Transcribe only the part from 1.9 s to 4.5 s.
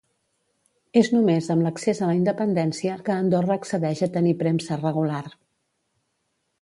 a la independència que Andorra accedeix a tenir